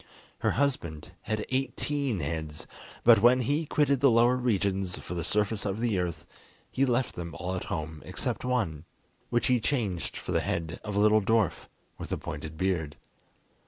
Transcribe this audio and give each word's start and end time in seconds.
Her 0.39 0.49
husband 0.57 1.11
had 1.21 1.45
eighteen 1.49 2.21
heads, 2.21 2.65
but 3.03 3.21
when 3.21 3.41
he 3.41 3.67
quitted 3.67 3.99
the 3.99 4.09
lower 4.09 4.35
regions 4.35 4.97
for 4.97 5.13
the 5.13 5.23
surface 5.23 5.63
of 5.63 5.79
the 5.79 5.99
earth, 5.99 6.25
he 6.71 6.87
left 6.87 7.13
them 7.13 7.35
all 7.37 7.53
at 7.53 7.65
home 7.65 8.01
except 8.03 8.43
one, 8.43 8.85
which 9.29 9.45
he 9.45 9.59
changed 9.59 10.17
for 10.17 10.31
the 10.31 10.41
head 10.41 10.79
of 10.83 10.95
a 10.95 10.99
little 10.99 11.21
dwarf, 11.21 11.67
with 11.99 12.11
a 12.11 12.17
pointed 12.17 12.57
beard. 12.57 12.95